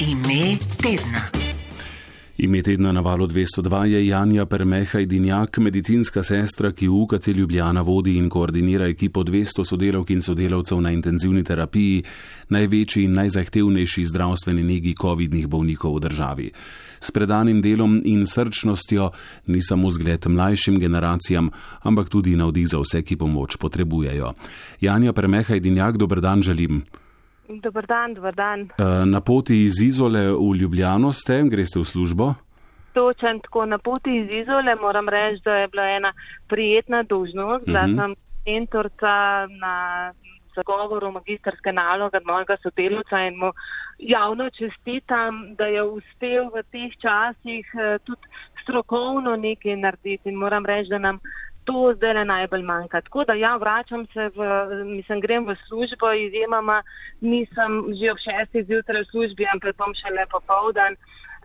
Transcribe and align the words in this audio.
Ime 0.00 0.58
tedna. 0.76 1.20
Ime 2.36 2.62
tedna 2.62 2.92
na 2.92 3.00
valu 3.00 3.26
202 3.26 3.84
je 3.84 4.06
Janja 4.06 4.46
Permeha 4.46 5.00
Idinjak, 5.00 5.58
medicinska 5.58 6.22
sestra, 6.22 6.72
ki 6.72 6.88
v 6.88 6.98
UKC 7.00 7.28
Ljubljana 7.28 7.80
vodi 7.80 8.18
in 8.20 8.28
koordinira 8.28 8.86
ekipo 8.86 9.24
200 9.24 9.64
sodelavk 9.64 10.10
in 10.10 10.20
sodelavcev 10.20 10.80
na 10.80 10.92
intenzivni 10.92 11.44
terapiji, 11.44 12.02
največji 12.48 13.04
in 13.04 13.16
najzahtevnejši 13.16 14.04
zdravstveni 14.04 14.62
negi 14.62 14.92
COVID-nih 15.00 15.48
bolnikov 15.48 15.96
v 15.96 16.04
državi. 16.08 16.50
S 17.00 17.10
predanim 17.10 17.62
delom 17.64 17.96
in 18.04 18.26
srčnostjo 18.26 19.08
ni 19.46 19.62
samo 19.64 19.90
zgled 19.90 20.28
mlajšim 20.28 20.76
generacijam, 20.78 21.50
ampak 21.82 22.12
tudi 22.12 22.36
navdih 22.36 22.68
za 22.68 22.84
vse, 22.84 23.00
ki 23.02 23.16
pomoč 23.16 23.56
potrebujejo. 23.56 24.34
Janja 24.80 25.12
Permeha 25.12 25.56
Idinjak, 25.56 25.96
dober 25.96 26.20
dan 26.20 26.42
želim. 26.42 26.84
Dobar 27.48 27.86
dan, 27.86 28.14
dobar 28.14 28.34
dan. 28.34 28.60
Eh, 28.78 29.04
Na 29.06 29.20
poti 29.20 29.64
iz 29.64 29.80
Izole 29.80 30.20
v 30.32 30.56
Ljubljano 30.56 31.12
ste, 31.12 31.42
greste 31.46 31.78
v 31.78 31.84
službo? 31.84 32.34
Točen 32.92 33.40
tako 33.40 33.66
na 33.66 33.78
poti 33.78 34.10
iz 34.16 34.28
Izole 34.34 34.74
moram 34.74 35.08
reči, 35.08 35.42
da 35.44 35.54
je 35.54 35.68
bila 35.68 35.84
ena 35.88 36.12
prijetna 36.48 37.02
dožnost, 37.02 37.64
da 37.66 37.82
Mhm. 37.82 37.94
sem 37.96 38.14
mentorca 38.46 39.14
na 39.60 40.12
zagovoru 40.56 41.12
magistrske 41.12 41.72
naloge 41.72 42.18
mojega 42.24 42.56
sodelovca 42.56 43.16
in 43.20 43.36
mu 43.36 43.52
javno 43.98 44.50
čestitam, 44.50 45.54
da 45.54 45.64
je 45.66 45.82
uspel 45.82 46.44
v 46.54 46.62
teh 46.72 46.92
časih 46.98 47.66
eh, 47.74 47.98
tudi 48.04 48.26
strokovno 48.62 49.36
nekaj 49.36 49.76
narediti 49.76 50.28
in 50.28 50.34
moram 50.34 50.66
reči, 50.66 50.88
da 50.88 50.98
nam 50.98 51.20
to 51.66 51.92
zdaj 51.96 52.14
le 52.14 52.24
najbolj 52.24 52.62
manjka. 52.62 53.00
Tako 53.00 53.24
da 53.24 53.34
ja, 53.34 53.56
vračam 53.56 54.06
se 54.12 54.30
v, 54.36 54.48
mislim, 54.96 55.20
grem 55.20 55.46
v 55.48 55.56
službo, 55.66 56.12
izjemama 56.12 56.82
nisem 57.20 57.72
že 57.98 58.12
ob 58.12 58.18
šestih 58.26 58.66
zjutraj 58.68 59.02
v 59.02 59.10
službi, 59.10 59.48
ampak 59.52 59.76
bom 59.76 59.94
šele 60.00 60.26
popovdan. 60.30 60.96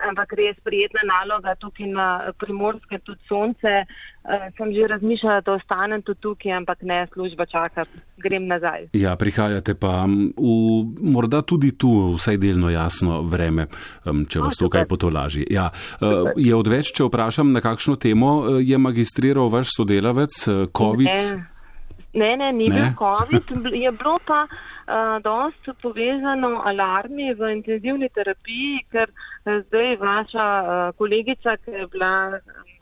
Ampak 0.10 0.34
res 0.34 0.58
prijetna 0.66 1.04
naloga 1.06 1.56
tukaj 1.60 1.88
na 1.92 2.08
primorske, 2.40 3.00
tudi 3.06 3.22
sonce. 3.30 3.84
Uh, 4.22 4.52
sem 4.54 4.70
že 4.74 4.86
razmišljala, 4.86 5.42
da 5.42 5.56
ostanem 5.58 6.02
tudi 6.06 6.22
tukaj, 6.22 6.52
ampak 6.54 6.84
ne, 6.86 7.08
služba 7.14 7.46
čaka, 7.50 7.88
grem 8.22 8.46
nazaj. 8.46 8.92
Ja, 8.94 9.16
prihajate 9.18 9.74
pa 9.74 10.06
v 10.06 10.52
morda 11.02 11.42
tudi 11.42 11.72
tu 11.74 12.14
vsaj 12.14 12.38
delno 12.38 12.70
jasno 12.70 13.24
vreme, 13.26 13.66
em, 14.06 14.26
če 14.30 14.44
vas 14.46 14.58
O, 14.58 14.60
to 14.62 14.70
kaj 14.70 14.86
super. 14.86 14.92
potolaži. 14.94 15.46
Ja, 15.50 15.72
eh, 15.74 16.34
je 16.38 16.54
odveč, 16.54 16.94
če 16.94 17.10
vprašam, 17.10 17.50
na 17.50 17.66
kakšno 17.66 17.98
temo 17.98 18.30
eh, 18.46 18.62
je 18.62 18.78
magistriral 18.78 19.50
vaš 19.50 19.74
sodelavec, 19.74 20.38
COVID? 20.70 21.18
Ne, 22.14 22.30
ne, 22.38 22.38
ne 22.38 22.52
ni 22.54 22.70
Ne? 22.70 22.76
bil 22.76 22.94
COVID, 23.02 23.74
je 23.74 23.92
bilo 23.92 24.18
pa 24.22 24.46
uh, 24.88 25.18
dosti 25.24 25.72
povezano 25.82 26.62
alarmi 26.66 27.34
v 27.34 27.54
intenzivni 27.58 28.10
terapiji, 28.10 28.86
ker 28.92 29.10
uh, 29.10 29.62
zdaj 29.68 29.96
vaša 30.02 30.48
uh, 30.62 30.96
kolegica, 30.98 31.58
ki 31.66 31.72
je 31.72 31.88
bila 31.94 32.40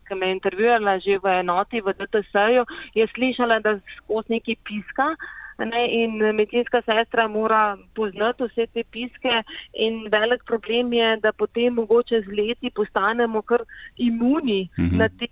ki 0.09 0.15
me 0.15 0.27
je 0.27 0.35
intervjuala 0.37 0.99
že 0.99 1.19
v 1.23 1.39
enoti 1.39 1.81
v 1.81 1.93
DTS-ju, 1.93 2.63
je 2.97 3.05
slišala, 3.13 3.59
da 3.59 3.77
skozi 3.97 4.37
neki 4.37 4.57
piska. 4.63 5.15
Ne, 5.59 5.81
in 5.91 6.15
medicinska 6.35 6.79
sestra 6.87 7.27
mora 7.27 7.75
poznati 7.95 8.47
vse 8.47 8.65
te 8.73 8.83
piske 8.95 9.41
in 9.73 10.07
velik 10.07 10.45
problem 10.47 10.93
je, 10.93 11.17
da 11.19 11.33
potem 11.35 11.73
mogoče 11.75 12.21
z 12.21 12.31
leti 12.31 12.71
postanemo 12.71 13.41
kar 13.41 13.65
imuni 13.97 14.69
Mhm. 14.77 14.83
mm 14.83 14.89
-hmm. 14.89 14.97
na 14.97 15.09
te 15.19 15.27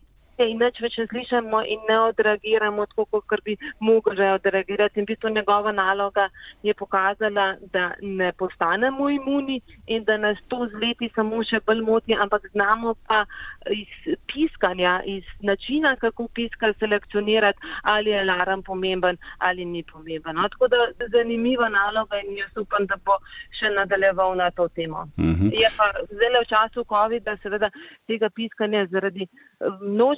in 0.46 0.60
nič 0.62 0.82
več 0.82 0.98
ne 0.98 1.08
slišamo 1.08 1.62
in 1.66 1.80
ne 1.90 1.98
odreagiramo 2.10 2.86
tako, 2.94 3.22
kot 3.22 3.44
bi 3.46 3.58
mogli 3.80 4.28
odreagirati. 4.30 5.00
In 5.00 5.06
v 5.06 5.14
bistvu 5.14 5.30
njegova 5.30 5.72
naloga 5.72 6.30
je 6.64 6.74
pokazala, 6.74 7.56
da 7.74 7.92
ne 8.02 8.32
postanemo 8.38 9.10
imuni 9.10 9.62
in 9.88 10.04
da 10.04 10.18
nas 10.18 10.38
to 10.48 10.68
z 10.72 10.82
leti 10.82 11.10
samo 11.16 11.44
še 11.44 11.62
bolj 11.66 11.82
moti, 11.82 12.14
ampak 12.14 12.50
znamo 12.52 12.94
pa 13.08 13.24
iz 13.72 14.18
piskanja, 14.28 15.02
iz 15.06 15.24
načina, 15.42 15.96
kako 15.96 16.28
piska, 16.34 16.74
selekcionirati, 16.80 17.60
ali 17.84 18.12
je 18.12 18.20
alarm 18.22 18.62
pomemben 18.62 19.18
ali 19.38 19.66
ni 19.66 19.84
pomemben. 19.84 20.36
No, 20.36 20.50
tako 20.50 20.68
da 20.68 20.78
zanimiva 21.12 21.70
naloga 21.70 22.20
in 22.22 22.38
jaz 22.38 22.58
upam, 22.58 22.86
da 22.86 22.96
bo 23.06 23.18
še 23.60 23.72
nadaljeval 23.74 24.36
na 24.38 24.52
to 24.52 24.68
temo. 24.68 25.08
Mhm. 25.18 25.50
Je 25.54 25.70
pa 25.78 25.90
zdaj 26.12 26.42
v 26.42 26.46
času 26.50 26.84
COVID-a 26.84 27.38
seveda 27.42 27.70
tega 28.08 28.30
piskanja 28.30 28.86
zaradi 28.92 29.26
eh, 29.26 29.66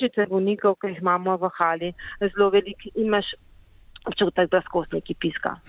množice 0.10 0.30
bolnikov, 0.30 0.76
ki 0.82 0.88
jih 0.88 1.02
imamo 1.02 1.38
v 1.38 1.50
hali, 1.58 1.94
zelo 2.20 2.50
velik 2.50 2.86
in 2.96 3.06
imaš 3.06 3.26
občutek, 4.06 4.50
da 4.50 4.62
skozi 4.62 4.96
neki 4.96 5.14
piska. 5.14 5.56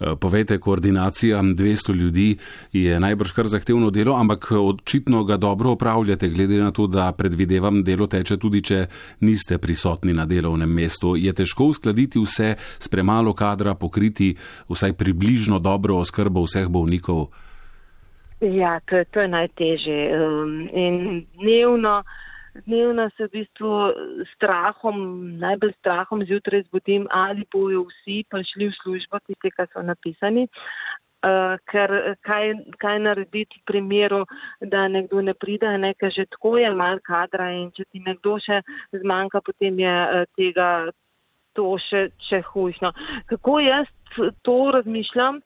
Eh, 0.00 0.16
Povejte, 0.20 0.58
koordinacija 0.58 1.38
200 1.38 1.94
ljudi 1.94 2.36
je 2.72 3.00
najbrž 3.00 3.32
kar 3.32 3.46
zahtevno 3.46 3.90
delo, 3.90 4.16
ampak 4.16 4.50
očitno 4.50 5.24
ga 5.24 5.36
dobro 5.36 5.70
upravljate, 5.70 6.28
glede 6.28 6.58
na 6.58 6.70
to, 6.70 6.86
da 6.86 7.12
predvidevam 7.12 7.84
delo 7.84 8.06
teče 8.06 8.36
tudi, 8.36 8.62
če 8.62 8.86
niste 9.20 9.58
prisotni 9.58 10.12
na 10.12 10.26
delovnem 10.26 10.72
mestu. 10.74 11.14
Je 11.16 11.32
težko 11.32 11.64
uskladiti 11.64 12.18
vse 12.18 12.56
s 12.78 12.88
premalo 12.88 13.34
kadra, 13.34 13.74
pokriti 13.74 14.34
vsaj 14.68 14.92
približno 14.92 15.58
dobro 15.58 16.00
oskrbo 16.00 16.42
vseh 16.42 16.66
bolnikov? 16.68 17.28
Ja, 18.40 18.80
to 18.80 19.04
to 19.10 19.20
je 19.20 19.28
najtežje. 19.28 19.98
Um, 20.18 20.68
in 20.72 21.26
dnevno, 21.38 22.02
dnevno 22.54 23.10
se 23.16 23.26
v 23.26 23.30
bistvu 23.32 23.72
strahom, 24.34 24.96
najbolj 25.38 25.72
strahom 25.78 26.24
zjutraj 26.24 26.62
zbudim, 26.68 27.06
ali 27.10 27.46
bojo 27.52 27.86
vsi 27.88 28.24
prišli 28.30 28.68
v 28.68 28.78
službo, 28.82 29.20
tisti, 29.26 29.50
ki 29.50 29.68
so 29.72 29.82
napisani. 29.82 30.48
Uh, 31.22 31.54
ker 31.70 32.16
kaj, 32.26 32.48
kaj 32.82 32.96
narediti 32.98 33.60
v 33.60 33.66
primeru, 33.70 34.24
da 34.58 34.88
nekdo 34.90 35.20
ne 35.22 35.36
pride, 35.38 35.70
nekaj 35.78 36.10
že 36.10 36.24
tako 36.26 36.56
je 36.58 36.70
mal 36.74 36.98
kadra 36.98 37.46
in 37.54 37.68
če 37.70 37.84
ti 37.92 38.02
nekdo 38.02 38.40
še 38.42 38.58
zmanjka, 38.90 39.38
potem 39.46 39.78
je 39.78 39.92
uh, 40.02 40.26
tega 40.34 40.90
to 41.54 41.76
še, 41.78 42.08
še 42.26 42.42
hujšno. 42.50 42.90
Kako 43.30 43.60
jaz 43.62 43.86
to 44.42 44.58
razmišljam? 44.74 45.38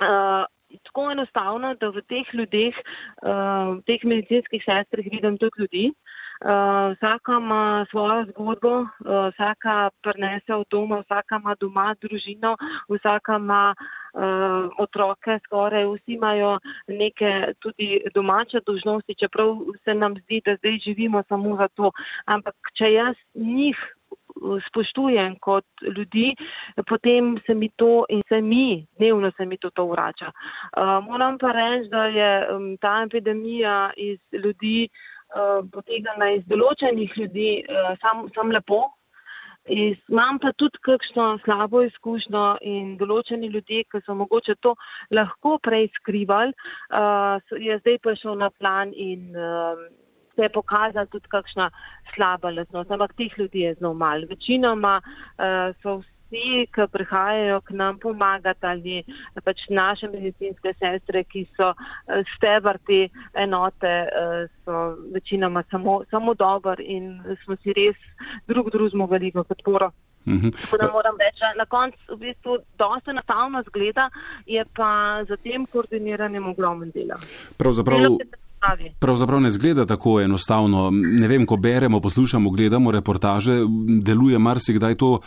Uh, 0.00 0.48
tako 0.88 1.10
enostavno, 1.12 1.74
da 1.76 1.92
v 1.92 2.00
teh 2.08 2.32
ljudeh, 2.32 2.80
uh, 3.20 3.76
v 3.76 3.82
teh 3.84 4.04
medicinskih 4.08 4.64
sestrih 4.64 5.12
vidim 5.12 5.36
tudi 5.36 5.60
ljudi. 5.60 5.84
Uh, 6.42 6.48
vsaka 6.96 7.32
ima 7.38 7.86
svojo 7.90 8.24
zgodbo, 8.24 8.80
uh, 8.80 8.86
vsaka 9.32 9.90
prenese 10.02 10.54
od 10.54 10.66
doma, 10.70 10.98
vsaka 10.98 11.36
ima 11.36 11.54
doma 11.60 11.94
družino, 12.02 12.56
vsaka 12.88 13.36
ima 13.36 13.74
uh, 13.78 14.72
otroke, 14.78 15.38
skoraj 15.44 15.86
vsi 15.86 16.12
imajo 16.18 16.58
neke 16.88 17.54
tudi 17.60 18.02
domače 18.14 18.58
dožnosti, 18.66 19.14
čeprav 19.14 19.56
se 19.84 19.94
nam 19.94 20.18
zdi, 20.24 20.42
da 20.44 20.56
zdaj 20.56 20.78
živimo 20.84 21.22
samo 21.28 21.56
za 21.56 21.68
to. 21.68 21.92
Ampak 22.26 22.54
če 22.74 22.92
jaz 22.92 23.16
njih 23.34 23.78
spoštujem 24.68 25.36
kot 25.40 25.64
ljudi, 25.96 26.34
potem 26.88 27.36
se 27.46 27.54
mi 27.54 27.68
to 27.76 28.04
in 28.08 28.22
se 28.28 28.40
mi, 28.40 28.86
dnevno 28.98 29.30
se 29.36 29.46
mi 29.46 29.58
to, 29.58 29.70
to 29.70 29.86
vrača. 29.86 30.26
Uh, 30.26 30.98
moram 31.04 31.38
pa 31.38 31.52
reči, 31.52 31.88
da 31.88 32.04
je 32.04 32.30
um, 32.50 32.76
ta 32.76 33.02
epidemija 33.06 33.90
iz 33.96 34.18
ljudi 34.32 34.88
uh, 35.34 35.62
potegnjena 35.72 36.32
iz 36.36 36.44
določenih 36.50 37.14
ljudi 37.16 37.52
uh, 37.62 37.94
sam, 38.02 38.28
sam 38.34 38.52
lepo. 38.54 38.84
Iz, 39.70 39.98
imam 40.10 40.40
pa 40.42 40.50
tudi 40.58 40.80
kakšno 40.82 41.26
slabo 41.44 41.84
izkušnjo 41.86 42.46
in 42.66 42.96
določeni 42.98 43.50
ljudje, 43.52 43.84
ki 43.92 44.00
so 44.02 44.16
mogoče 44.18 44.56
to 44.58 44.74
lahko 45.14 45.58
prej 45.62 45.86
skrivali, 46.00 46.50
uh, 46.90 47.38
je 47.54 47.78
zdaj 47.84 48.00
prišel 48.02 48.40
na 48.40 48.50
plan 48.58 48.90
in 48.90 49.30
uh, 49.38 49.78
se 50.34 50.48
je 50.48 50.54
pokazala 50.54 51.06
tudi 51.12 51.30
kakšna 51.30 51.68
slaba 52.14 52.50
lasnost, 52.50 52.90
ampak 52.90 53.14
teh 53.14 53.38
ljudi 53.38 53.66
je 53.68 53.76
zelo 53.78 53.94
malo. 53.94 54.26
Večinoma 54.30 54.96
uh, 54.98 55.70
so 55.82 56.00
vsi, 56.00 56.10
ki 56.32 56.86
prihajajo 56.92 57.60
k 57.60 57.76
nam 57.76 57.98
pomagati 57.98 58.66
ali 58.66 59.04
pač 59.44 59.66
naše 59.70 60.08
medicinske 60.08 60.74
sestre, 60.78 61.24
ki 61.24 61.44
so 61.56 61.72
uh, 61.72 62.22
stebr 62.36 62.78
te 62.86 63.08
enote, 63.34 63.94
uh, 64.08 64.48
so 64.64 64.96
večinoma 65.12 65.62
samo, 65.70 66.02
samo 66.10 66.34
dober 66.34 66.80
in 66.80 67.20
smo 67.44 67.56
si 67.62 67.72
res 67.76 67.98
drug 68.48 68.70
drugemu 68.72 69.06
veliko 69.06 69.44
podporo. 69.44 69.92
Mhm. 70.26 70.50
Tako 70.50 70.76
da 70.76 70.86
moram 70.92 71.16
reči, 71.18 71.42
na 71.58 71.66
koncu 71.66 71.98
v 72.14 72.16
bistvu 72.16 72.58
dosta 72.78 73.10
enostavno 73.10 73.62
zgleda, 73.68 74.10
je 74.46 74.64
pa 74.76 75.24
za 75.28 75.36
tem 75.36 75.66
koordiniranjem 75.66 76.46
ogromno 76.46 76.86
dela. 76.94 77.18
Pravzaprav. 77.58 77.98
Delo 77.98 78.18
pravi. 78.62 78.92
Pravzaprav 78.98 79.40
ne 79.40 79.50
zgleda 79.50 79.86
tako 79.86 80.20
enostavno. 80.20 80.90
Ne 80.92 81.28
vem, 81.28 81.46
ko 81.46 81.56
beremo, 81.56 82.00
poslušamo, 82.00 82.50
gledamo 82.50 82.90
reportaže, 82.90 83.58
deluje 84.02 84.38
marsikdaj 84.38 84.94
to 84.94 85.10
uh, 85.10 85.20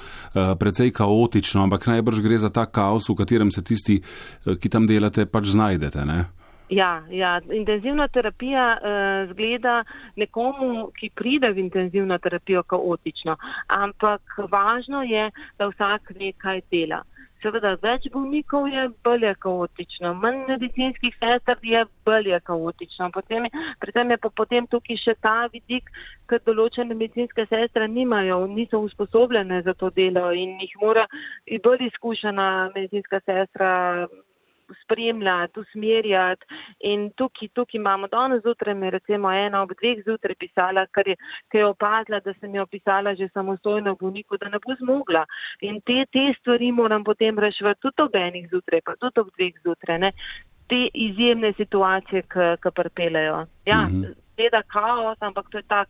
precej 0.59 0.91
kaotično, 0.91 1.63
ampak 1.63 1.87
najbrž 1.87 2.21
gre 2.23 2.37
za 2.37 2.49
ta 2.49 2.65
kaos, 2.65 3.09
v 3.09 3.15
katerem 3.15 3.51
se 3.51 3.63
tisti, 3.63 4.01
uh, 4.01 4.55
ki 4.55 4.69
tam 4.69 4.87
delate, 4.87 5.25
pač 5.25 5.51
znajdete. 5.55 6.05
Ne? 6.05 6.25
Ja, 6.69 7.03
ja, 7.13 7.39
intenzivna 7.53 8.07
terapija 8.07 8.65
uh, 8.73 9.31
zgleda 9.33 9.83
nekomu, 10.15 10.89
ki 10.97 11.11
pride 11.13 11.51
v 11.53 11.61
intenzivno 11.67 12.17
terapijo, 12.17 12.63
kaotično, 12.63 13.35
ampak 13.67 14.39
važno 14.51 15.03
je, 15.05 15.29
da 15.59 15.69
vsak 15.69 16.15
ve, 16.17 16.31
kaj 16.41 16.63
dela. 16.71 17.03
Seveda 17.45 17.75
več 17.81 18.07
bolnikov 18.13 18.67
je 18.71 18.87
bolje 19.05 19.31
kaotično, 19.45 20.13
manj 20.21 20.41
medicinskih 20.49 21.13
sester 21.19 21.61
je 21.61 21.83
bolje 22.07 22.39
kaotično. 22.49 23.11
Potem 23.13 23.45
je, 23.47 23.63
predtem 23.81 24.13
je 24.13 24.17
pa 24.23 24.31
potem 24.41 24.67
tukaj 24.71 24.97
še 25.03 25.15
ta 25.21 25.35
vidik, 25.53 25.91
ker 26.29 26.41
določene 26.47 26.97
medicinske 26.97 27.45
sestre 27.51 27.87
nimajo, 27.91 28.41
niso 28.49 28.81
usposobljene 28.87 29.61
za 29.67 29.75
to 29.77 29.91
delo 29.93 30.31
in 30.33 30.57
jih 30.63 30.73
mora 30.81 31.05
bolj 31.65 31.85
izkušena 31.91 32.47
medicinska 32.75 33.21
sestra 33.25 33.71
spremljati, 34.83 35.59
usmerjati. 35.59 36.45
In 36.79 37.11
tukaj, 37.17 37.49
tukaj 37.53 37.79
imamo 37.79 38.07
danes 38.07 38.41
zjutraj, 38.41 38.75
mi 38.75 38.89
recimo 38.89 39.31
ena 39.31 39.61
ob 39.61 39.71
dveh 39.81 40.03
zjutraj 40.05 40.35
pisala, 40.39 40.85
ker 40.95 41.07
je, 41.07 41.15
ker 41.51 41.61
je 41.61 41.67
opazila, 41.67 42.19
da 42.19 42.33
sem 42.39 42.55
jo 42.55 42.65
pisala 42.65 43.15
že 43.15 43.29
samostojno 43.33 43.93
v 43.93 44.01
bolniku, 44.01 44.37
da 44.37 44.49
ne 44.49 44.59
bo 44.65 44.75
zmogla. 44.79 45.25
In 45.61 45.81
te, 45.81 46.05
te 46.11 46.33
stvari 46.39 46.71
moram 46.71 47.03
potem 47.03 47.39
reševati 47.39 47.81
tudi 47.81 48.01
ob 48.01 48.15
enih 48.15 48.49
zjutraj, 48.49 48.81
pa 48.85 48.95
tudi 48.99 49.23
ob 49.23 49.31
dveh 49.37 49.53
zjutraj. 49.63 49.99
Ne? 49.99 50.11
Te 50.67 50.87
izjemne 50.93 51.53
situacije, 51.53 52.21
ki 52.61 52.71
pripeljajo. 52.75 53.45
Ja, 53.65 53.81
mm 53.81 54.01
-hmm. 54.01 54.13
Teda 54.35 54.61
kaos, 54.63 55.17
ampak 55.21 55.49
to 55.49 55.57
je 55.57 55.63
tak 55.67 55.87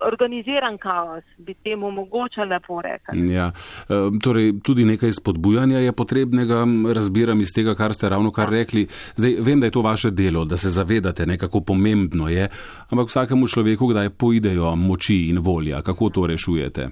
organiziran 0.00 0.78
kaos, 0.78 1.24
bi 1.38 1.54
temu 1.54 1.86
omogočal 1.86 2.48
lepo 2.48 2.80
reči. 2.82 3.32
Ja. 3.32 3.50
E, 3.88 4.00
torej, 4.22 4.52
tudi 4.64 4.84
nekaj 4.84 5.12
spodbujanja 5.12 5.78
je 5.78 5.92
potrebnega, 5.92 6.64
razbiram 6.94 7.40
iz 7.40 7.52
tega, 7.54 7.74
kar 7.74 7.94
ste 7.94 8.08
ravno 8.08 8.32
kar 8.32 8.50
rekli. 8.50 8.86
Zdaj, 9.14 9.36
vem, 9.40 9.60
da 9.60 9.66
je 9.66 9.76
to 9.76 9.82
vaše 9.82 10.10
delo, 10.10 10.44
da 10.44 10.56
se 10.56 10.70
zavedate, 10.70 11.26
nekako 11.26 11.60
pomembno 11.60 12.28
je, 12.28 12.48
ampak 12.90 13.08
vsakemu 13.08 13.48
človeku, 13.48 13.86
kdaj 13.86 14.10
poidejo 14.10 14.76
moči 14.76 15.28
in 15.28 15.38
volja, 15.38 15.82
kako 15.82 16.10
to 16.10 16.26
rešujete? 16.26 16.88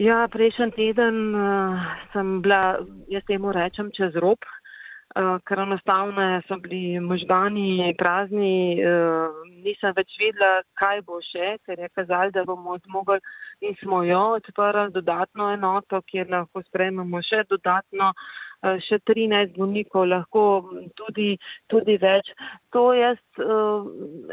Ja, 0.00 0.24
prejšnji 0.32 0.70
teden 0.72 1.34
uh, 1.36 1.76
sem 2.12 2.40
bila, 2.40 2.80
jaz 3.12 3.24
temu 3.28 3.52
rečem, 3.52 3.90
čez 3.92 4.16
rob, 4.16 4.38
ker 5.14 5.58
enostavno 5.58 6.40
so 6.46 6.56
bili 6.62 7.00
možgani 7.00 7.94
prazni, 7.98 8.78
uh, 8.78 9.40
nisem 9.64 9.94
več 9.96 10.12
vedela, 10.20 10.62
kaj 10.78 11.02
bo 11.06 11.18
še, 11.24 11.56
ker 11.66 11.78
je 11.82 11.88
kazali, 11.94 12.30
da 12.30 12.44
bomo 12.46 12.78
zmogli 12.84 13.18
in 13.60 13.74
smo 13.82 14.04
jo 14.06 14.20
odprli 14.38 14.92
dodatno 14.94 15.50
enoto, 15.54 16.00
kjer 16.06 16.30
lahko 16.30 16.62
sprememo 16.68 17.22
še 17.22 17.44
dodatno. 17.50 18.14
Še 18.60 18.98
13 19.08 19.54
bolnikov, 19.56 20.02
lahko 20.10 20.40
tudi, 20.92 21.30
tudi 21.72 21.94
več. 21.96 22.26
To 22.76 22.90
jaz 22.92 23.16
uh, 23.40 23.86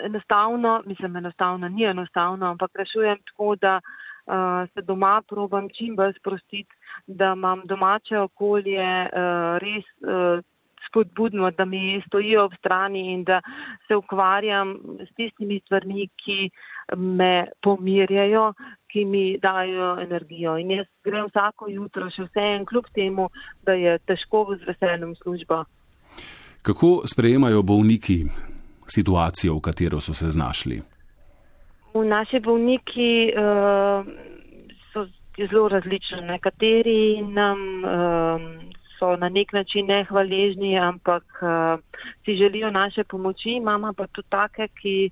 enostavno, 0.04 0.82
mislim, 0.84 1.16
enostavno, 1.22 1.70
ni 1.72 1.86
enostavno, 1.88 2.50
ampak 2.52 2.76
rešujem 2.76 3.22
tako, 3.30 3.54
da 3.56 3.78
uh, 3.80 4.68
se 4.74 4.84
doma 4.84 5.22
probam 5.32 5.72
čim 5.72 5.96
bolj 5.96 6.18
sprostiti, 6.20 6.76
da 7.08 7.32
imam 7.40 7.64
domače 7.72 8.20
okolje 8.26 8.84
uh, 8.84 9.56
res. 9.64 9.88
Spodbudno, 10.88 11.52
da 11.52 11.66
mi 11.66 12.02
stojijo 12.08 12.46
ob 12.46 12.54
strani 12.60 13.14
in 13.14 13.24
da 13.24 13.42
se 13.88 13.96
ukvarjam 13.96 14.76
s 15.00 15.16
tistimi 15.16 15.60
stvarmi, 15.66 16.08
ki 16.24 16.50
me 16.96 17.48
pomirjajo, 17.62 18.54
ki 18.92 19.06
mi 19.06 19.38
dajo 19.38 19.98
energijo. 20.02 20.58
In 20.58 20.72
jaz 20.72 20.88
grem 21.04 21.28
vsako 21.28 21.70
jutro 21.70 22.10
še 22.10 22.28
vse 22.28 22.46
en 22.56 22.66
kljub 22.66 22.88
temu, 22.96 23.30
da 23.66 23.76
je 23.76 23.98
težko 24.08 24.46
z 24.56 24.68
veseljem 24.68 25.16
služba. 25.16 25.66
Kako 26.62 27.02
sprejemajo 27.08 27.62
bolniki 27.64 28.24
situacijo, 28.88 29.56
v 29.56 29.62
katero 29.62 30.02
so 30.02 30.14
se 30.14 30.32
znašli? 30.32 30.82
V 31.94 32.04
naši 32.06 32.40
bolniki 32.40 33.32
uh, 33.32 34.08
so 34.94 35.06
zelo 35.38 35.68
različni. 35.68 36.22
Nekateri 36.22 37.22
nam 37.22 37.60
uh, 37.84 38.42
so 39.00 39.16
na 39.16 39.30
nek 39.30 39.54
način 39.54 39.88
nehvaležni, 39.88 40.78
ampak 40.80 41.24
uh, 41.42 41.80
si 42.26 42.36
želijo 42.36 42.72
naše 42.72 43.04
pomoči. 43.04 43.50
Imamo 43.50 43.94
pa 43.94 44.08
tudi 44.08 44.28
take, 44.30 44.68
ki 44.82 45.10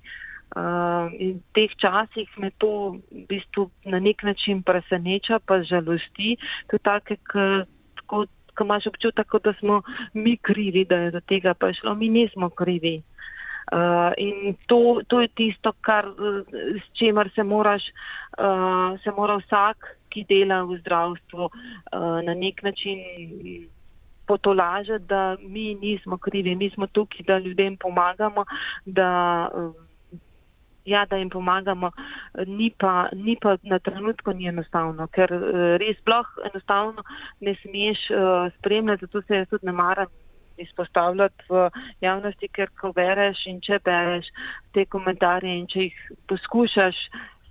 uh, 0.56 1.10
in 1.18 1.38
v 1.38 1.42
teh 1.54 1.70
časih 1.80 2.28
me 2.38 2.50
to 2.58 2.98
v 3.10 3.26
bistvu 3.28 3.70
na 3.84 3.98
nek 3.98 4.22
način 4.22 4.62
preseneča, 4.62 5.38
pa 5.46 5.62
žalosti. 5.62 6.36
Tudi 6.70 6.82
take, 6.82 7.16
ki 7.16 8.64
imaš 8.64 8.86
občutek, 8.86 9.34
da 9.44 9.52
smo 9.60 9.82
mi 10.14 10.36
krivi, 10.36 10.84
da 10.84 10.96
je 10.96 11.10
do 11.10 11.20
tega 11.20 11.54
prišlo. 11.54 11.94
Mi 11.94 12.08
nismo 12.08 12.50
krivi. 12.50 13.02
Uh, 13.72 14.12
in 14.16 14.54
to, 14.66 15.00
to 15.08 15.20
je 15.20 15.28
tisto, 15.28 15.72
kar, 15.80 16.06
s 16.54 16.98
čemer 16.98 17.30
se 17.34 17.42
moraš, 17.42 17.82
uh, 18.38 18.94
se 19.02 19.10
mora 19.10 19.40
vsak, 19.42 19.88
ki 20.08 20.22
dela 20.28 20.62
v 20.62 20.78
zdravstvu, 20.78 21.44
uh, 21.44 22.22
na 22.22 22.34
nek 22.34 22.62
način 22.62 23.02
potolaže, 24.26 24.98
da 24.98 25.36
mi 25.40 25.74
nismo 25.74 26.18
krivi, 26.18 26.54
mi 26.54 26.70
smo 26.70 26.86
tukaj, 26.86 27.24
da 27.26 27.38
ljudem 27.38 27.76
pomagamo, 27.76 28.44
da, 28.84 29.48
um, 29.54 29.74
ja, 30.84 31.04
da 31.06 31.16
jim 31.16 31.30
pomagamo, 31.30 31.90
ni 32.46 32.70
pa, 32.78 33.08
ni 33.12 33.36
pa 33.40 33.56
na 33.62 33.78
trenutku 33.78 34.32
ni 34.32 34.48
enostavno, 34.48 35.06
ker 35.06 35.32
uh, 35.32 35.74
res 35.82 35.98
sploh 36.02 36.26
enostavno 36.50 37.02
ne 37.40 37.56
smeš 37.62 38.06
uh, 38.10 38.52
spremljati, 38.58 39.06
zato 39.06 39.22
se 39.22 39.42
jaz 39.42 39.48
tudi 39.48 39.66
ne 39.66 39.72
maram 39.72 40.12
izpostavljati 40.56 41.44
v 41.48 41.68
javnosti, 42.00 42.48
ker 42.48 42.70
ko 42.80 42.92
bereš 42.96 43.42
in 43.50 43.60
če 43.60 43.78
bereš 43.84 44.28
te 44.74 44.86
komentarje 44.88 45.52
in 45.52 45.66
če 45.70 45.88
jih 45.88 45.98
poskušaš 46.30 47.00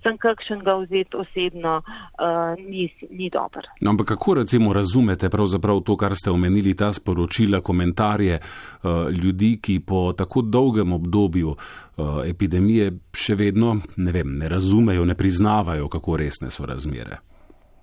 sem 0.06 0.18
kakšnega 0.22 0.76
vzeti 0.84 1.18
osebno, 1.18 1.80
uh, 1.82 2.54
ni, 2.62 2.86
ni 3.10 3.30
dober. 3.30 3.66
No, 3.80 3.90
ampak 3.90 4.14
kako 4.14 4.34
recimo 4.34 4.72
razumete 4.72 5.30
pravzaprav 5.30 5.80
to, 5.82 5.96
kar 5.96 6.14
ste 6.14 6.30
omenili, 6.30 6.76
ta 6.78 6.92
sporočila, 6.92 7.60
komentarje 7.60 8.38
uh, 8.38 9.10
ljudi, 9.10 9.56
ki 9.62 9.80
po 9.86 10.12
tako 10.12 10.42
dolgem 10.42 10.92
obdobju 10.92 11.48
uh, 11.50 12.22
epidemije 12.26 12.92
še 13.14 13.34
vedno 13.34 13.80
ne, 13.96 14.12
vem, 14.12 14.36
ne 14.38 14.48
razumejo, 14.48 15.04
ne 15.04 15.18
priznavajo, 15.18 15.88
kako 15.88 16.20
resne 16.22 16.50
so 16.50 16.66
razmere? 16.66 17.18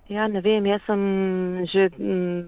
Ja, 0.08 0.28
ne 0.28 0.40
vem, 0.44 0.66
jaz 0.68 0.84
sem 0.86 1.04
že 1.72 1.88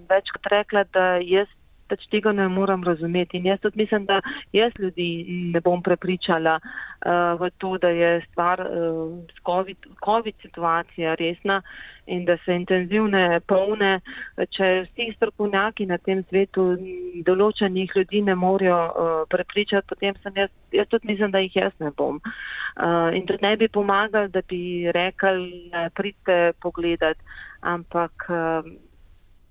večkrat 0.09 0.51
rekla, 0.53 0.83
da 0.93 1.05
jaz 1.21 1.49
pač 1.89 2.05
tega 2.11 2.31
ne 2.31 2.47
moram 2.51 2.83
razumeti. 2.83 3.37
In 3.37 3.45
jaz 3.51 3.59
tudi 3.63 3.83
mislim, 3.83 4.05
da 4.05 4.21
jaz 4.53 4.71
ljudi 4.79 5.25
ne 5.53 5.61
bom 5.61 5.83
prepričala 5.83 6.59
uh, 6.59 7.39
v 7.39 7.49
to, 7.57 7.77
da 7.77 7.89
je 7.89 8.21
stvar 8.31 8.61
uh, 8.61 9.19
COVID, 9.45 9.87
COVID 10.05 10.35
situacija 10.41 11.15
resna 11.15 11.61
in 12.07 12.23
da 12.25 12.37
se 12.45 12.55
intenzivne 12.55 13.39
polne, 13.47 13.99
če 14.55 14.67
vsi 14.85 15.09
strokovnjaki 15.17 15.85
na 15.89 15.97
tem 15.99 16.21
svetu 16.29 16.69
določenih 17.27 17.91
ljudi 17.97 18.21
ne 18.23 18.35
morejo 18.39 18.79
uh, 18.87 19.17
prepričati, 19.29 19.87
potem 19.89 20.15
sem 20.23 20.39
jaz, 20.39 20.53
jaz 20.71 20.87
tudi 20.87 21.11
mislim, 21.11 21.35
da 21.35 21.43
jih 21.43 21.59
jaz 21.59 21.75
ne 21.83 21.91
bom. 21.91 22.21
Uh, 22.77 23.11
in 23.11 23.27
tudi 23.27 23.43
ne 23.43 23.55
bi 23.59 23.67
pomagali, 23.67 24.31
da 24.31 24.41
bi 24.47 24.87
rekli, 24.95 25.71
pridite 25.95 26.53
pogledati, 26.63 27.39
ampak. 27.75 28.29
Uh, 28.31 28.75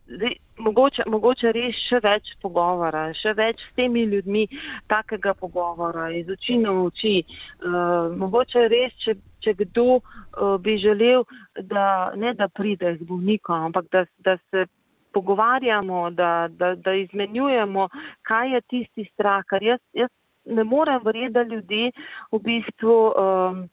Zdaj, 0.07 0.35
mogoče, 0.63 1.03
mogoče 1.11 1.51
res 1.55 1.79
še 1.89 1.99
več 2.05 2.31
pogovora, 2.43 3.09
še 3.19 3.33
več 3.35 3.59
s 3.59 3.73
temi 3.79 4.05
ljudmi 4.07 4.45
takega 4.91 5.35
pogovora, 5.35 6.07
iz 6.15 6.31
oči 6.31 6.59
na 6.63 6.75
oči. 6.85 7.17
Uh, 7.27 8.15
mogoče 8.21 8.69
res, 8.71 8.95
če, 9.03 9.17
če 9.43 9.57
kdo 9.65 9.99
uh, 9.99 10.55
bi 10.63 10.77
želel, 10.79 11.27
da 11.73 12.13
ne 12.15 12.37
da 12.39 12.47
pride 12.47 12.95
z 13.01 13.09
bolnikom, 13.09 13.71
ampak 13.71 13.91
da, 13.91 14.05
da 14.23 14.37
se 14.51 14.69
pogovarjamo, 15.17 16.11
da, 16.15 16.33
da, 16.55 16.75
da 16.79 16.95
izmenjujemo, 17.03 17.89
kaj 18.31 18.55
je 18.55 18.67
tisti 18.71 19.09
strah. 19.11 19.43
Ker 19.51 19.65
jaz, 19.75 19.83
jaz 19.97 20.13
ne 20.47 20.63
morem 20.65 21.03
verjeti, 21.03 21.35
da 21.35 21.43
ljudi 21.51 21.89
v 22.31 22.45
bistvu. 22.47 23.01
Um, 23.11 23.67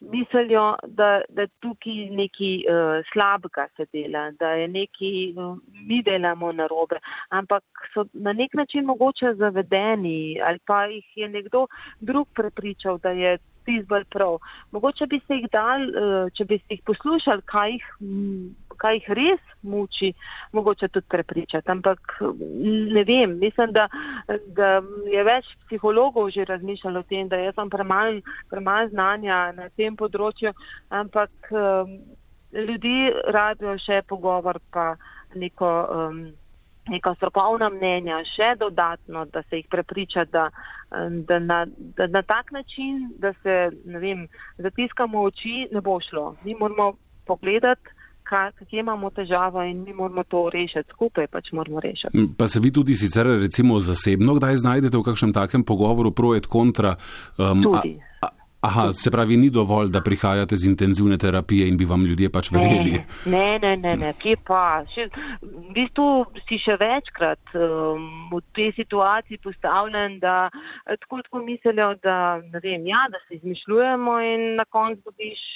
mislijo, 0.00 0.74
da, 0.86 1.20
da 1.28 1.46
tukaj 1.60 2.08
nekaj 2.10 2.54
uh, 2.56 3.04
slabega 3.12 3.66
se 3.76 3.86
dela, 3.92 4.30
da 4.30 4.50
je 4.60 4.68
nekaj, 4.68 5.16
uh, 5.36 5.58
mi 5.88 6.02
delamo 6.02 6.52
narobe, 6.52 6.96
ampak 7.28 7.64
so 7.94 8.04
na 8.12 8.32
nek 8.32 8.54
način 8.54 8.84
mogoče 8.84 9.34
zavedeni 9.34 10.40
ali 10.46 10.58
pa 10.66 10.84
jih 10.84 11.04
je 11.16 11.28
nekdo 11.28 11.66
drug 12.00 12.28
prepričal, 12.34 12.98
da 12.98 13.10
je 13.10 13.38
tisti 13.70 13.86
bolj 13.88 14.04
prav. 14.04 14.38
Mogoče 14.72 15.06
bi 15.06 15.20
se 15.26 15.34
jih 15.34 15.46
dal, 15.52 15.82
uh, 15.82 16.32
če 16.32 16.44
bi 16.44 16.58
se 16.58 16.74
jih 16.74 16.82
poslušali, 16.86 17.42
kaj 17.44 17.70
jih. 17.70 17.86
Mm, 18.00 18.54
kaj 18.80 18.96
jih 18.98 19.08
res 19.18 19.50
muči, 19.62 20.12
mogoče 20.52 20.88
tudi 20.88 21.06
prepričati. 21.08 21.70
Ampak 21.70 22.16
ne 22.94 23.04
vem, 23.04 23.38
mislim, 23.38 23.72
da, 23.76 23.88
da 24.56 24.70
je 25.12 25.24
več 25.24 25.50
psihologov 25.66 26.30
že 26.34 26.48
razmišljalo 26.48 27.00
o 27.00 27.08
tem, 27.08 27.28
da 27.28 27.40
jaz 27.40 27.54
sem 27.58 27.70
premaj, 27.70 28.20
premaj 28.50 28.90
znanja 28.94 29.40
na 29.56 29.68
tem 29.76 29.96
področju, 29.96 30.54
ampak 30.88 31.52
um, 31.52 31.98
ljudi 32.52 33.10
rabijo 33.36 33.76
še 33.86 34.02
pogovor 34.08 34.62
pa 34.72 34.94
neko. 35.34 35.72
Um, 35.88 36.22
Neka 36.90 37.12
strokovna 37.14 37.68
mnenja, 37.70 38.16
še 38.24 38.46
dodatno, 38.58 39.26
da 39.30 39.42
se 39.46 39.60
jih 39.60 39.66
prepriča, 39.70 40.24
da, 40.32 40.46
da, 41.28 41.36
na, 41.38 41.58
da 41.68 42.06
na 42.10 42.22
tak 42.26 42.50
način, 42.56 43.04
da 43.20 43.30
se, 43.44 43.56
vem, 43.84 44.24
zatiskamo 44.58 45.22
oči, 45.28 45.68
ne 45.70 45.82
bo 45.84 45.98
šlo. 46.02 46.24
Mi 46.42 46.56
moramo 46.58 46.94
pogledati, 47.28 47.94
kje 48.30 48.80
imamo 48.80 49.10
težavo 49.10 49.62
in 49.62 49.82
mi 49.84 49.94
moramo 49.94 50.24
to 50.24 50.48
rešiti 50.52 50.90
skupaj, 50.92 51.26
pač 51.26 51.52
moramo 51.52 51.80
rešiti. 51.80 52.28
Pa 52.38 52.48
se 52.48 52.60
vi 52.60 52.72
tudi 52.72 52.96
sicer 52.96 53.26
recimo 53.26 53.80
zasebno 53.80 54.34
kdaj 54.38 54.56
znajdete 54.56 54.96
v 54.96 55.02
kakšnem 55.02 55.32
takem 55.32 55.64
pogovoru 55.64 56.10
pro 56.10 56.34
et 56.34 56.46
kontra? 56.46 56.96
Um, 57.38 57.62
tudi. 57.62 57.98
A, 58.22 58.28
Aha, 58.60 58.92
se 58.92 59.10
pravi, 59.10 59.36
ni 59.40 59.48
dovolj, 59.50 59.88
da 59.88 60.02
prihajate 60.04 60.56
z 60.56 60.68
intenzivne 60.68 61.16
terapije 61.18 61.68
in 61.68 61.76
bi 61.80 61.86
vam 61.88 62.02
ljudje 62.04 62.28
pač 62.30 62.50
verjeli. 62.52 62.98
Ne, 63.24 63.58
ne, 63.62 63.76
ne, 63.76 63.94
ne, 63.96 64.10
kje 64.20 64.34
pa. 64.44 64.82
Še, 64.92 65.06
v 65.40 65.72
bistvu 65.72 66.08
si 66.44 66.58
še 66.60 66.76
večkrat 66.82 67.54
um, 67.56 68.04
v 68.28 68.42
tej 68.58 68.74
situaciji 68.76 69.40
postavljen, 69.46 70.18
da 70.20 70.50
tako 70.84 71.22
tako 71.24 71.40
mislijo, 71.46 71.94
da, 72.04 72.18
ne 72.52 72.60
vem, 72.60 72.84
ja, 72.90 73.06
da 73.08 73.22
se 73.24 73.40
izmišljujemo 73.40 74.18
in 74.28 74.44
na 74.60 74.68
koncu 74.68 75.08
dobiš 75.08 75.46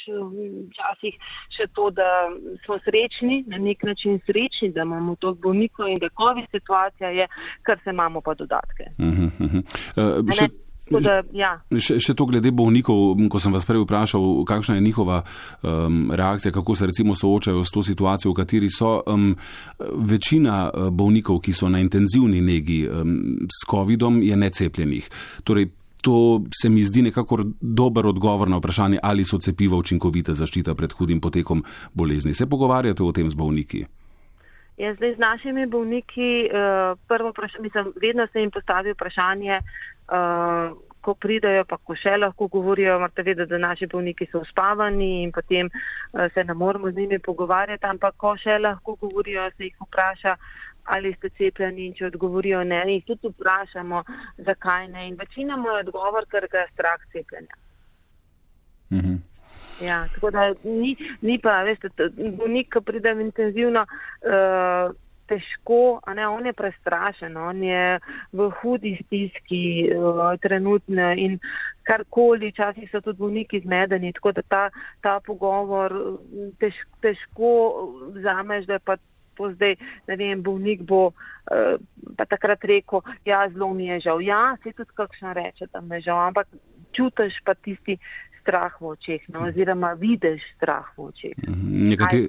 včasih 1.04 1.14
še 1.54 1.66
to, 1.74 1.90
da 1.90 2.30
smo 2.64 2.78
srečni, 2.84 3.44
na 3.46 3.58
nek 3.58 3.82
način 3.82 4.20
srečni, 4.26 4.72
da 4.74 4.82
imamo 4.82 5.16
to 5.20 5.34
bolniko 5.34 5.86
in 5.86 5.98
da 6.00 6.08
COVID 6.08 6.50
situacija 6.50 7.08
je, 7.10 7.26
kar 7.62 7.78
se 7.84 7.90
imamo 7.90 8.20
pa 8.20 8.34
dodatke. 8.34 8.84
Uh 8.98 9.04
-huh, 9.04 9.30
uh 9.40 9.52
-huh. 9.52 9.62
Uh, 9.96 10.64
Da, 10.90 11.22
ja. 11.32 11.62
še, 11.80 11.96
še 11.98 12.14
to 12.14 12.26
glede 12.26 12.50
bolnikov, 12.50 13.16
ko 13.32 13.40
sem 13.40 13.52
vas 13.52 13.64
prej 13.64 13.80
vprašal, 13.80 14.44
kakšna 14.44 14.74
je 14.74 14.80
njihova 14.80 15.22
um, 15.62 16.10
reakcija, 16.12 16.52
kako 16.52 16.74
se 16.74 16.86
recimo 16.86 17.14
soočajo 17.14 17.64
s 17.64 17.70
to 17.70 17.82
situacijo, 17.82 18.32
v 18.32 18.34
kateri 18.34 18.68
so 18.70 19.02
um, 19.06 19.36
večina 19.96 20.68
uh, 20.68 20.90
bolnikov, 20.90 21.40
ki 21.40 21.52
so 21.52 21.68
na 21.68 21.80
intenzivni 21.80 22.40
negi 22.40 22.88
um, 22.88 23.48
s 23.48 23.64
COVID-om, 23.70 24.22
je 24.22 24.36
necepljenih. 24.36 25.10
Torej, 25.44 25.70
to 26.04 26.40
se 26.52 26.68
mi 26.68 26.82
zdi 26.82 27.02
nekako 27.02 27.38
dober 27.60 28.06
odgovor 28.06 28.48
na 28.48 28.60
vprašanje, 28.60 28.98
ali 29.02 29.24
so 29.24 29.38
cepiva 29.40 29.76
učinkovita 29.80 30.34
zaščita 30.36 30.74
pred 30.76 30.92
hudim 30.92 31.20
potekom 31.20 31.64
bolezni. 31.94 32.34
Se 32.36 32.46
pogovarjate 32.46 33.02
o 33.02 33.12
tem 33.12 33.30
z 33.30 33.38
bolniki? 33.40 33.84
Ja, 34.76 34.90
zdaj 34.94 35.14
z 35.14 35.22
našimi 35.22 35.64
bolniki, 35.66 36.50
uh, 36.50 36.98
prvo 37.08 37.30
vprašanje, 37.30 37.62
mislim, 37.62 37.92
vedno 38.02 38.26
se 38.32 38.42
jim 38.42 38.50
postavi 38.50 38.92
vprašanje, 38.92 39.60
uh, 39.62 40.76
ko 41.00 41.14
pridajo, 41.14 41.64
pa 41.68 41.78
ko 41.78 41.96
še 41.96 42.18
lahko 42.20 42.48
govorijo, 42.52 42.98
morate 43.00 43.24
vedeti, 43.24 43.48
da 43.48 43.60
naši 43.64 43.88
bolniki 43.92 44.28
so 44.32 44.42
uspavani 44.44 45.22
in 45.22 45.32
potem 45.32 45.70
uh, 45.70 46.26
se 46.34 46.44
ne 46.44 46.54
moramo 46.54 46.90
z 46.90 47.00
njimi 47.00 47.18
pogovarjati, 47.18 47.86
ampak 47.86 48.18
ko 48.20 48.34
še 48.36 48.58
lahko 48.60 48.98
govorijo, 49.00 49.48
se 49.56 49.70
jih 49.70 49.80
vpraša, 49.86 50.36
ali 50.84 51.14
ste 51.18 51.30
cepljeni 51.38 51.86
in 51.86 51.94
če 51.94 52.06
odgovorijo 52.06 52.64
ne, 52.64 52.82
in 52.94 53.02
tudi 53.06 53.28
vprašamo, 53.32 54.02
zakaj 54.46 54.88
ne. 54.88 55.08
In 55.08 55.16
večina 55.20 55.56
mu 55.56 55.68
je 55.68 55.84
odgovor, 55.86 56.26
ker 56.30 56.48
ga 56.50 56.64
je 56.64 56.72
strah 56.72 57.06
cepljenja. 57.12 57.56
Mhm. 58.92 59.14
Ja, 59.82 60.04
tako 60.14 60.30
da 60.30 60.52
ni, 60.64 60.96
ni 61.20 61.38
pa, 61.42 61.62
veste, 61.66 61.90
bolnik, 62.38 62.70
ki 62.72 62.82
pride 62.86 63.10
intenzivno, 63.20 63.82
uh, 63.82 64.94
težko, 65.26 66.00
a 66.06 66.14
ne, 66.14 66.26
on 66.28 66.46
je 66.46 66.52
prestrašen, 66.52 67.36
on 67.36 67.62
je 67.64 67.98
v 68.32 68.48
hudi 68.60 68.94
stiski 69.04 69.88
uh, 69.88 70.36
trenutno 70.42 71.10
in 71.18 71.38
karkoli, 71.88 72.52
časih 72.52 72.90
so 72.90 73.00
tudi 73.00 73.18
bolniki 73.18 73.60
zmedeni, 73.64 74.12
tako 74.12 74.32
da 74.32 74.42
ta, 74.42 74.62
ta 75.02 75.18
pogovor 75.24 75.92
tež, 76.60 76.76
težko 77.04 77.50
vzameš, 78.14 78.68
da 78.68 78.78
je 78.78 78.84
pa 78.84 78.96
to 79.36 79.52
zdaj, 79.54 79.76
ne 80.08 80.16
vem, 80.16 80.42
bolnik 80.42 80.82
bo 80.82 81.06
uh, 81.10 81.76
pa 82.16 82.26
takrat 82.30 82.64
rekel, 82.64 83.02
ja, 83.24 83.44
zelo 83.52 83.72
mi 83.74 83.88
je 83.90 84.00
žal. 84.08 84.22
Ja, 84.22 84.56
se 84.62 84.72
tudi 84.72 84.94
kakšno 84.94 85.34
reče, 85.34 85.68
da 85.72 85.80
me 85.80 86.00
žal, 86.00 86.28
ampak 86.28 86.48
čutiš 86.94 87.40
pa 87.44 87.54
tisti 87.54 87.98
strah 88.44 88.76
v 88.80 88.92
očeh, 88.92 89.24
no, 89.32 89.48
oziroma 89.48 89.94
vidiš 89.96 90.44
strah 90.56 90.84
v 90.96 91.08
očeh. 91.08 91.36
Mhm. 91.48 91.88
Nekateri, 91.88 92.28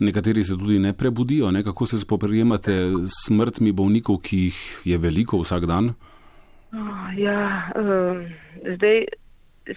nekateri 0.00 0.44
se 0.44 0.56
tudi 0.56 0.78
ne 0.78 0.92
prebudijo, 0.92 1.50
ne? 1.50 1.64
kako 1.64 1.86
se 1.86 2.00
spoprijemate 2.00 2.72
s 3.04 3.26
smrtmi 3.26 3.72
bolnikov, 3.72 4.22
ki 4.24 4.36
jih 4.48 4.58
je 4.84 4.98
veliko 4.98 5.42
vsak 5.44 5.66
dan? 5.68 5.92
Oh, 6.72 7.06
ja, 7.18 7.70
um, 7.76 8.24
zdaj 8.76 9.04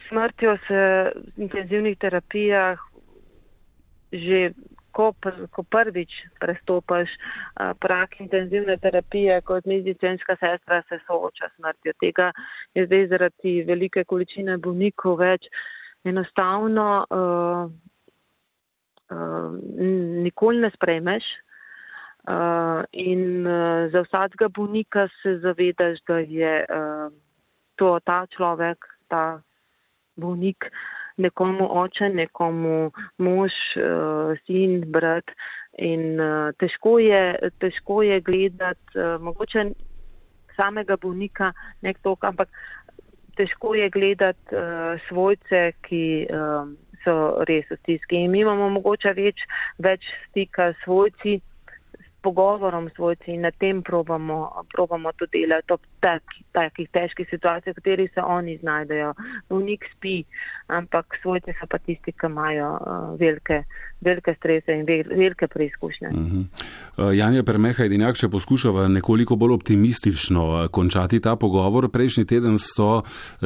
smrtjo 0.07 0.57
se 0.67 0.81
v 1.37 1.41
intenzivnih 1.41 1.97
terapijah 1.97 2.79
že. 4.13 4.53
Ko, 4.93 5.09
ko 5.51 5.63
prvič 5.65 6.11
prestopaš 6.39 7.09
a, 7.09 7.71
prak 7.73 8.19
intenzivne 8.21 8.77
terapije 8.77 9.39
kot 9.41 9.65
medicinska 9.65 10.35
sestra, 10.37 10.83
se 10.89 10.99
sooča 11.07 11.49
smrtjo. 11.55 11.93
Tega 12.01 12.31
je 12.77 12.85
zdaj 12.85 13.07
zaradi 13.15 13.55
velike 13.67 14.03
količine 14.05 14.57
bolnikov 14.61 15.17
več 15.23 15.49
enostavno 16.03 17.05
uh, 17.09 17.71
uh, 19.11 19.55
nikoli 20.23 20.61
ne 20.61 20.69
sprejmeš. 20.75 21.23
Uh, 22.23 22.85
in 22.91 23.47
uh, 23.47 23.91
za 23.91 24.05
vsakega 24.05 24.47
bolnika 24.47 25.07
se 25.21 25.37
zavedaš, 25.43 25.99
da 26.07 26.19
je 26.19 26.53
uh, 26.63 27.11
to 27.75 27.99
ta 28.05 28.23
človek, 28.35 28.85
ta 29.07 29.41
bolnik, 30.15 30.69
nekomu 31.17 31.67
oče, 31.83 32.09
nekomu 32.09 32.91
mož, 33.17 33.55
uh, 33.77 34.37
sin, 34.45 34.83
brat. 34.91 35.33
In 35.77 36.19
uh, 36.21 36.53
težko 36.61 36.99
je, 37.01 37.51
težko 37.59 38.01
je 38.05 38.21
gledati, 38.21 38.97
uh, 38.97 39.17
mogoče 39.21 39.71
samega 40.55 40.97
bolnika, 41.01 41.51
nekdo, 41.81 42.15
ampak 42.21 42.49
težko 43.37 43.73
je 43.75 43.89
gledati 43.89 44.55
uh, 44.55 45.01
svojce, 45.07 45.71
ki 45.87 46.03
um, 46.29 46.75
so 47.03 47.43
res 47.49 47.65
v 47.71 47.79
stiski. 47.81 48.23
In 48.23 48.31
mi 48.31 48.43
imamo 48.43 48.69
mogoče 48.77 49.13
več, 49.17 49.41
več 49.81 50.05
stika 50.29 50.71
s 50.73 50.81
svojci, 50.85 51.39
pogovorom 52.23 52.89
s 52.89 52.95
svojci 52.95 53.35
in 53.35 53.41
na 53.41 53.51
tem 53.51 53.83
probamo, 53.83 54.63
probamo 54.73 55.11
to 55.19 55.25
delati 55.25 55.73
ob 55.73 55.81
takih 55.99 56.45
tak, 56.51 56.73
težkih 56.91 57.27
situacijah, 57.29 57.75
v 57.75 57.81
kateri 57.81 58.07
se 58.13 58.21
oni 58.21 58.57
znajdejo. 58.57 59.13
Vnik 59.49 59.85
spi, 59.95 60.23
ampak 60.67 61.19
svojci 61.21 61.55
so 61.59 61.67
pa 61.69 61.77
tisti, 61.77 62.11
ki 62.11 62.31
imajo 62.31 62.69
uh, 62.79 63.19
velike 63.19 63.63
velike 64.03 64.35
strese 64.37 64.71
in 64.71 64.85
velike 65.17 65.47
preizkušnje. 65.47 66.07
Uh 66.07 66.15
-huh. 66.15 66.45
uh, 66.97 67.17
Janja 67.17 67.43
Permeha 67.43 67.83
Edinjak, 67.83 68.15
če 68.15 68.29
poskušava 68.29 68.87
nekoliko 68.87 69.35
bolj 69.35 69.53
optimistično 69.53 70.45
uh, 70.45 70.67
končati 70.67 71.19
ta 71.19 71.35
pogovor, 71.35 71.89
prejšnji 71.89 72.25
teden 72.25 72.57
so 72.57 73.01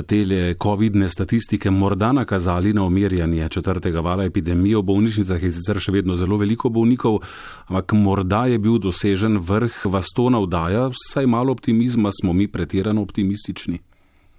tele 0.08 0.54
COVID-ne 0.64 1.10
statistike 1.10 1.70
morda 1.72 2.12
nakazali 2.12 2.74
na 2.74 2.84
omerjanje 2.84 3.50
četrtega 3.50 4.00
vala 4.00 4.24
epidemije. 4.24 4.78
V 4.78 4.82
bolnišnicah 4.82 5.44
je 5.44 5.52
sicer 5.52 5.80
še 5.80 5.92
vedno 5.92 6.16
zelo 6.16 6.38
veliko 6.38 6.70
bolnikov, 6.70 7.20
ampak 7.68 7.94
morda 7.94 8.46
je 8.46 8.58
bil 8.58 8.67
dosežen 8.76 9.40
vrh, 9.50 9.86
vas 9.94 10.12
to 10.16 10.28
navdaja, 10.34 10.90
vsaj 10.92 11.30
malo 11.32 11.56
optimizma, 11.56 12.12
smo 12.12 12.36
mi 12.36 12.50
pretirano 12.52 13.02
optimistični. 13.08 13.80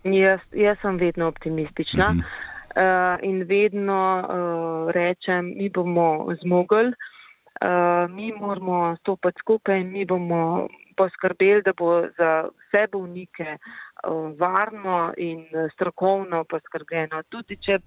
Jaz, 0.04 0.44
jaz 0.52 0.76
sem 0.84 1.00
vedno 1.00 1.28
optimistična. 1.32 2.12
Uh. 2.12 2.20
-huh. 2.20 2.46
Uh, 2.78 3.16
in 3.22 3.42
vedno 3.48 4.00
uh, 4.20 4.90
rečem, 4.92 5.52
mi 5.56 5.68
bomo 5.68 6.28
zmogli, 6.42 6.92
uh, 6.92 8.10
mi 8.10 8.32
moramo 8.32 8.96
stopiti 9.00 9.40
skupaj 9.40 9.80
in 9.80 9.90
mi 9.92 10.04
bomo 10.04 10.68
poskrbeli, 10.96 11.62
da 11.62 11.72
bo 11.76 12.02
za 12.18 12.30
vse 12.44 12.86
bolnike 12.92 13.56
uh, 13.56 14.38
varno 14.38 15.12
in 15.16 15.46
strokovno 15.72 16.44
poskrbljeno. 16.44 17.22
Tudi 17.28 17.56
če 17.56 17.78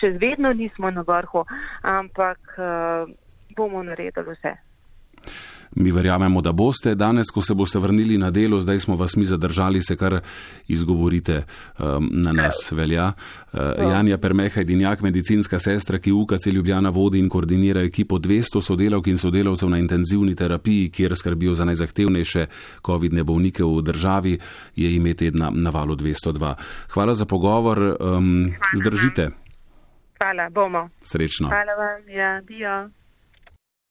še 0.00 0.10
vedno 0.18 0.52
nismo 0.52 0.90
na 0.90 1.04
vrhu, 1.06 1.44
ampak 1.82 2.38
uh, 2.58 3.10
bomo 3.56 3.82
naredili 3.82 4.32
vse. 4.32 4.56
Mi 5.74 5.92
verjamemo, 5.92 6.40
da 6.40 6.52
boste. 6.52 6.94
Danes, 6.94 7.30
ko 7.30 7.42
se 7.42 7.54
boste 7.54 7.78
vrnili 7.78 8.18
na 8.18 8.30
delo, 8.30 8.60
zdaj 8.60 8.78
smo 8.78 8.96
vas 8.96 9.16
mi 9.16 9.24
zadržali, 9.24 9.80
se 9.80 9.96
kar 9.96 10.20
izgovorite 10.68 11.44
um, 11.78 12.10
na 12.12 12.32
nas 12.32 12.72
velja. 12.72 13.12
Uh, 13.52 13.60
Janja 13.90 14.18
Permeha 14.18 14.60
je 14.60 14.64
dinjak, 14.64 15.00
medicinska 15.00 15.58
sestra, 15.58 15.98
ki 15.98 16.12
UKC 16.12 16.46
Ljubljana 16.46 16.90
vodi 16.90 17.18
in 17.18 17.28
koordinira 17.28 17.80
ekipo 17.80 18.18
200 18.18 18.60
sodelavk 18.60 19.06
in 19.06 19.18
sodelavcev 19.18 19.70
na 19.70 19.78
intenzivni 19.78 20.34
terapiji, 20.34 20.90
kjer 20.90 21.16
skrbijo 21.16 21.54
za 21.54 21.64
najzahtevnejše 21.64 22.46
COVID-ne 22.86 23.24
bolnike 23.24 23.64
v 23.64 23.82
državi, 23.82 24.38
je 24.76 24.94
ime 24.94 25.14
tedna 25.14 25.50
na 25.54 25.70
valu 25.70 25.96
202. 25.96 26.54
Hvala 26.88 27.14
za 27.14 27.24
pogovor. 27.24 27.96
Um, 28.00 28.52
zdržite. 28.74 29.30
Hvala, 30.22 30.50
bomo. 30.50 30.88
Srečno. 31.02 31.48
Hvala 31.48 31.74
vam, 31.74 32.08
ja, 32.08 32.40
dio. 32.40 33.01